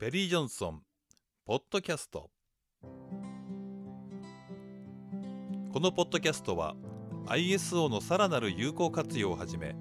[0.00, 0.82] ペリー・ジョンソン
[1.44, 2.30] ポッドキャスト
[5.72, 6.76] このポッドキャストは
[7.26, 9.74] ISO のさらなる有効活用をはじめ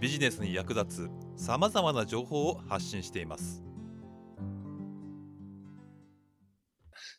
[0.00, 3.62] ビジネスに役立つさまざまな情報を発信しています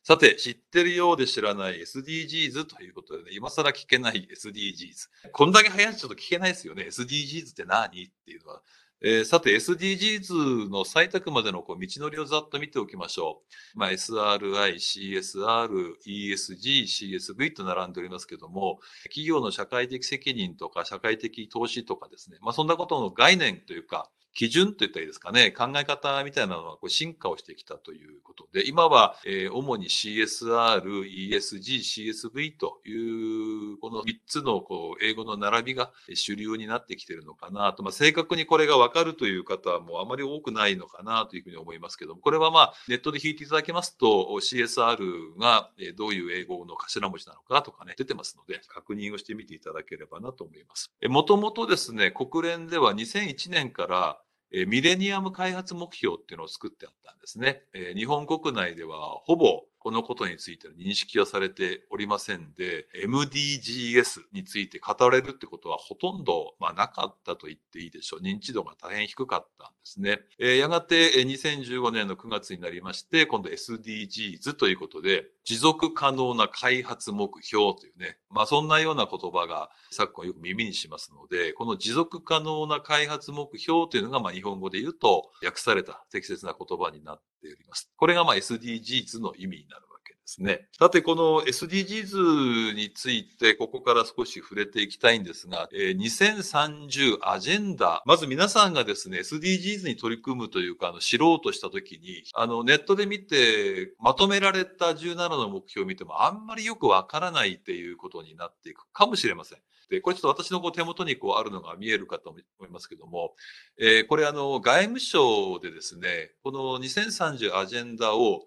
[0.01, 5.31] さて、知ってるようで知らない SDGs ということでね、今更聞けない SDGs。
[5.31, 6.87] こんだけ流行っちょっと聞けないですよね。
[6.89, 7.87] SDGs って何？
[7.87, 8.61] っていうのは。
[9.05, 13.41] えー、さて、SDGs の採択までのこう道のりをざっと見ておきましょ
[13.75, 13.77] う。
[13.77, 15.67] まあ、SRI、CSR、
[16.07, 50.91] ESG、CSV と並んでおりますけども、企業の社会的責任とか社会的投資とかですね、まあ、そんなことの概念というか、基準と言ったらいいですかね、考え方みたいなのはこう進化をしてきたということで、今は、えー、主に CSR、ESG、CSV という、この3つのこう英語の並びが主流になってきているのかなと、まあ、正確にこれがわかるという方はもうあまり多くないのかなというふうに思いますけども、これはまあネットで引いていただけますと、CSR がどういう英語の頭文字なのかとかね、出てますので、確認をしてみていただければなと思います。
[51.07, 54.22] もともとですね、国連では2001年から
[54.67, 57.63] ミレニアム開発目標っていうのを作ってあったんですね。
[57.95, 68.23] 日本国内ではほぼこのことについての認識はされておりませんで、MDGs について語れるってことはほとんど、まあ、なかったと言っていいでしょう。
[68.23, 70.21] 認知度が大変低かったんですね。
[70.39, 87.91] えー、やがて2015年の9月になりまして、今度 SDGs ということで、持続可能な開発目標というね、まあそんなような言葉が昨今よく耳にしますので、この持続可能な開発目標というのがまあ日本語で言うと訳された適切な言葉になってております。
[87.95, 89.92] これがまあ SDGs の意味になるわけ
[90.23, 90.67] ですね。
[90.79, 109.59] さて、この SDGs について、ここから少し触れていきたいんですが、えー、2030アジェンダ、まず皆さんがですね、SDGs に取り組むというか、あの、知ろうとしたときに、あの、ネットで見て、まとめられた17の目標を見ても、あんまりよくわからないっていうことになっていくかもしれません。
[109.89, 113.35] で、これちょっと私のこう手元にこうあるのが見えるかと思いますけども、
[113.77, 118.45] えー、これあの、外務省でですね、この2030アジェンダを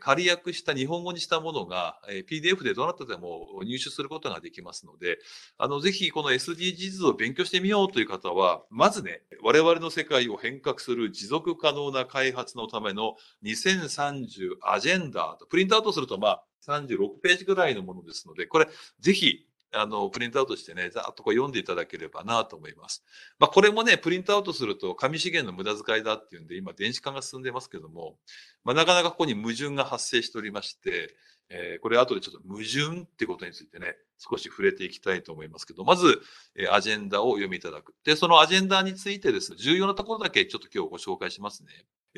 [0.00, 5.18] 仮訳した日本語にしたものが PDF でどなたでも入手することができますので、
[5.56, 18.68] あの、ぜひこの SDGs を勉強してみようという方は、まずね、我々の世界を変革する持続可能な開発のための2030アジェンダと、プリントアウトするとまあ36ページぐらいのものですので、これ
[19.00, 23.04] ぜひあの、プリントアウトしてね、ざっとこう読んでいただければなと思います。
[23.38, 28.16] まあ、これもね、プリントアウトすると紙資源の無駄遣いだっていうんで、今電子化が進んでますけども、
[28.64, 31.14] まあ、なかなかここに矛盾が発生しておりまして、
[31.50, 36.20] えー、これ後でちょっと矛盾ってことについてね、少し触れていきたいと思いますけど、まず、
[36.56, 37.94] えー、アジェンダを読みいただく。
[38.04, 41.70] で、そのアジェンダについてですね、重要なところだけちょっと今日ご紹介しますね。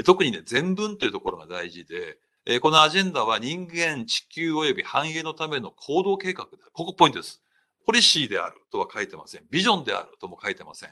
[0.04, 2.18] 特にね、全文というところが大事で、
[2.50, 6.72] えー、このアジェンダは人間、地球及び繁栄のための行動計画である。
[6.72, 7.40] ここポイントです。
[7.86, 9.42] ポリシーであるとは書いてません。
[9.52, 10.90] ビジョンであるとも書いてません。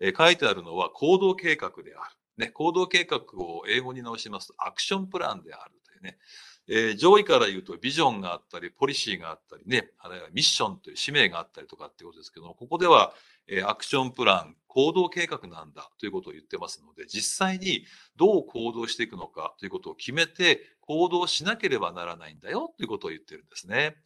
[0.00, 2.46] えー、書いてあるのは行動計画である。
[2.46, 6.18] ね、行動計画を英語に直しますとアクションプランであるというね。
[6.66, 13.14] えー、上位から言うとビジョンがあったり、ポリシーがあったりね、あるいはミッションという使命があったりとかっていうことですけども、ここでは、
[13.46, 23.96] えー、アクションプラン、行動計画なんだということを言ってますので、実際にどう行動していくのかということを決めて行動しなければならないんだよということを言ってるんですね。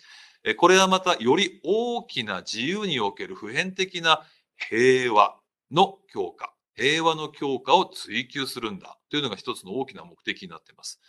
[0.59, 4.25] これはまたより大きな自由における普遍的な
[4.57, 5.35] 平和
[5.73, 11.01] の強化、平和の強化を追求するんだというのが一つの大きな目的になっています。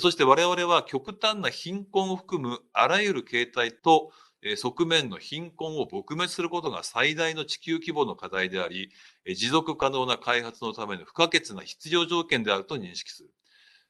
[0.00, 4.10] そして我々は極端な貧困を含むあらゆる形態と
[4.56, 8.90] 側面の貧困を撲滅することが最大の地球規模の課題であり、
[9.34, 13.30] 持続可能な開発のための不可欠な必要条件であると認識する。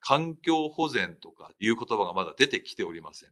[0.00, 3.30] 環境保全とかいう言葉がまだ出てきておりません。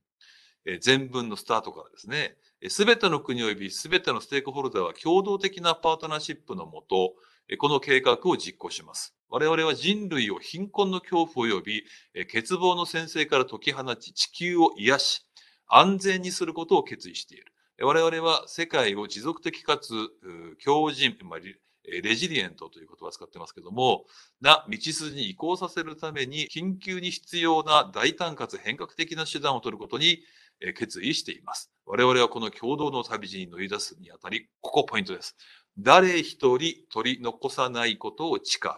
[0.80, 2.36] 全文のスタートからですね、
[2.68, 7.14] すべての国及びすべてのステークホルダーは共同的なパートナーシップのもと、
[7.58, 9.14] この計画を実行します。
[9.28, 11.84] 我々は人類を貧困の恐怖及び
[12.32, 15.26] 欠乏の先生から解き放ち地球を癒し、
[15.74, 17.46] 安全にすることを決意している。
[17.80, 19.92] 我々は世界を持続的かつ
[20.58, 24.04] 強靭、まあ、レジリエントという言葉を使ってますけども、
[24.40, 30.18] な道筋に移行させるために緊急に必要な大胆かつ変革的な手段を取ることに
[30.76, 31.72] 決意しています。
[31.86, 35.34] 我々はこの共同の旅路に乗り出すにあたり、ここポイントです。
[35.78, 38.72] 誰一人取り残さないことを誓う。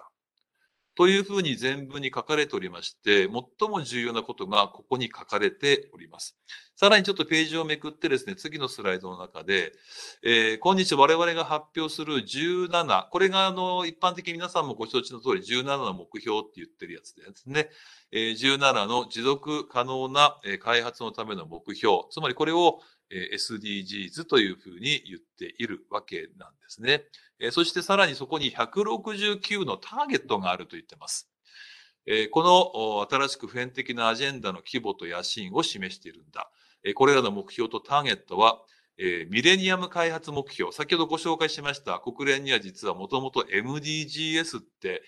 [0.97, 6.37] というふうに全文に書かれておりまして、最も重要なことがここに書かれております。
[6.77, 9.73] さらにちょっとページをめくってですね、次のスライドの中で、
[10.25, 17.69] えー、今日我々が発表する17、これがあの一般的に皆さんもご承知の通り17の目標って言ってるやつですね。
[18.11, 22.81] えー、17の持続可能な開発のための目標、つまりこれを
[23.13, 27.05] SDGs というふうに言っているわけなんですね。
[27.53, 31.31] そしてさらにそこに169のターゲットがあると言ってます。
[32.33, 36.51] この新しく普遍的なアジェンダの規模と野心を示しているんだ。
[36.95, 38.61] これらの目標とターゲットは、
[39.31, 40.71] ミレニアム開発目標。
[40.71, 45.03] 先ほどご紹介しました国連には実はもともと MDGs って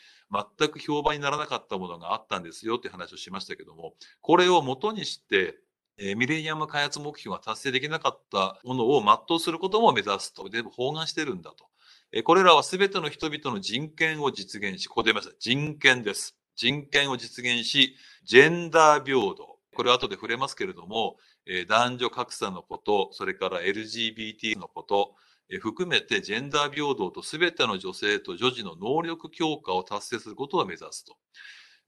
[0.58, 5.58] 全く評判にならなかったものがあったんですよって話をしましたけども、これを元にして
[5.99, 10.49] え、ミレニアム開発目標が達成できなかったものを全うすることも目指すと。
[10.50, 11.67] 全部包含してるんだと。
[12.12, 15.34] え、これらは全ての人々の人権を実現し、ここで言いました。
[15.40, 16.37] 人権です。
[16.55, 19.58] 人権を実現し、ジェンダー平等。
[19.75, 25.14] これは後で触れますけれども、え、男女格差のこと、それから LGBT のこと、
[25.48, 31.16] え、含めてジェンダー平等と全ての女性と女児の能力強化を達成することを目指すと。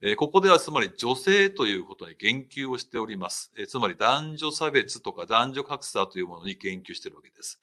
[0.00, 3.50] えここではつまり女性ということに言及をしております。
[3.56, 7.61] えつまり男女差別とか男女格差というものに言及しているわけです。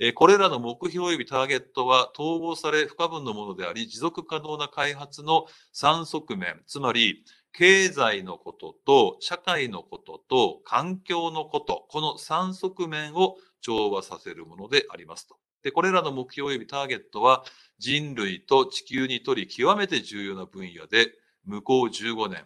[0.00, 7.24] えこれらの目標及びターゲットは統合され不可分のものであり、持続可能な開発の3側面、つまり
[7.56, 15.36] 経済のことと社会のことと環境のこと、この3側面を調和させるものでありますと。
[15.62, 17.44] で、これらの目標及びターゲットは
[17.78, 21.14] 人類と地球にとり極めて重要な分野で、
[21.46, 22.44] 向こう15年。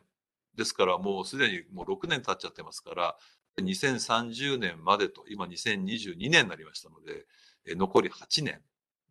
[0.56, 3.16] ですからもうすでにもう6年経っちゃってますから、
[3.58, 7.26] 2030年までと、今2022年になりましたので、
[7.74, 8.60] 残り8年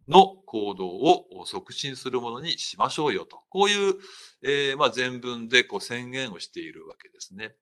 [0.10, 3.42] の行動を促進するものにしましょうよと。
[3.50, 3.96] こういう、
[4.44, 7.56] えー、まあ全文でこう宣言をしているわけですね。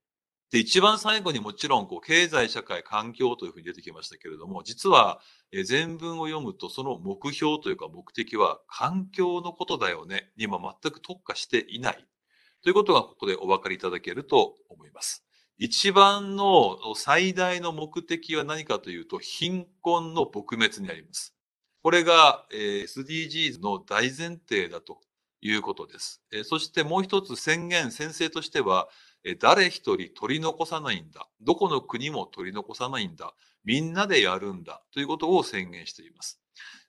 [0.49, 5.19] で、一番最後にもちろん、こう、経済、社会、環境というふうに出てきましたけれども、実は、
[5.51, 12.07] え全文を読むと、その目標というか目的は、環境のことだよね、にも全く特化していない。
[12.63, 15.25] ということがここでお分かりいただけると思います。
[15.57, 21.36] 一番の最大の目的は何かというと、貧困の撲滅にあります。
[21.83, 24.99] これが、SDGs の大前提だと
[25.41, 26.21] いうことです。
[26.43, 28.89] そしてもう一つ宣言、先生としては、
[29.39, 31.27] 誰一人取り残さないんだ。
[31.41, 33.33] どこの国も取り残さないんだ。
[33.63, 34.81] みんなでやるんだ。
[34.93, 36.41] ということを宣言しています。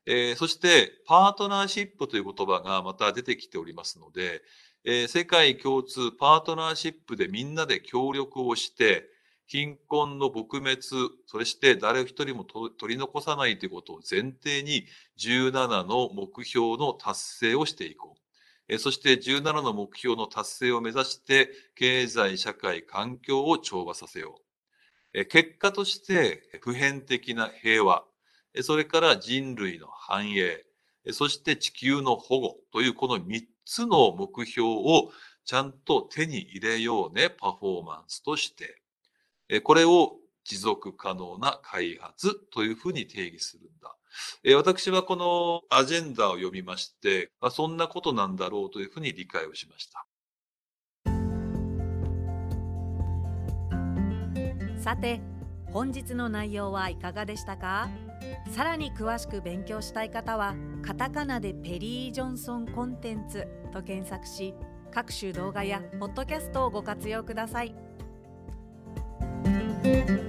[0.07, 4.43] えそして、パートナーシップという言葉がまた出てきておりますので、
[4.85, 9.11] え、世界共通パートナーシップでみんなで協力をして、
[9.49, 10.83] 貧困の撲滅、
[11.27, 14.85] そして誰一人も取り残さないということを前提に
[15.19, 18.17] 17の目標の達成をしていこ
[18.69, 18.79] う。
[18.79, 24.43] そして17の目標の達成を目指して経済、社会、環境を調和させよ
[25.15, 25.25] う。
[25.25, 28.05] 結果として普遍的な平和、
[28.61, 30.67] それから人類の繁栄、
[31.13, 35.11] そして地球の保護というこの3つの目標を
[35.47, 38.83] ちゃんと手に入れようね、パフォーマンスとして。
[39.63, 43.95] これを持続可能な開発というふうに定義するんだ。
[44.57, 50.07] 私はこのアジェンダを読みまして、そんなことなんだろうというふうに理解をしました。
[54.79, 55.21] さて、
[55.71, 57.91] 本日の内容はいかがでしたか？
[58.51, 64.55] さらに詳しく勉強したい方はカタカナでペリー・ジョンソンコンテンツと検索し
[64.91, 67.88] 各種動画やポッドキャストをご活用ください。
[69.83, 70.28] Thank you.